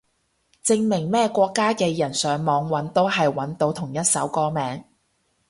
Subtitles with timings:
[0.63, 4.83] 證明咩國家嘅人上網搵都係搵到同一首歌名